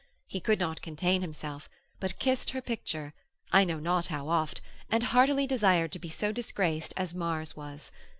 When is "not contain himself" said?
0.59-1.69